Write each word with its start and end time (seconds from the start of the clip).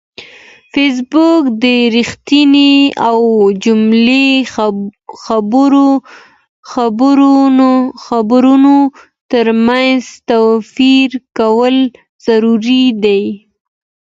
فېسبوک 0.71 1.43
د 1.63 1.65
رښتینې 1.95 2.73
او 3.07 3.17
جعلي 3.63 4.27
خبرونو 8.05 8.75
ترمنځ 9.31 10.01
توپیر 10.29 11.09
کول 11.37 11.75
ضروري 12.25 12.85
دي 13.03 13.23